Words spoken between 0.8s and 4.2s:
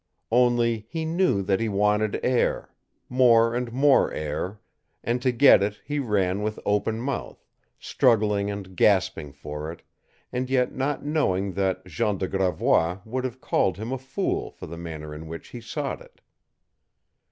he knew that he wanted air more and more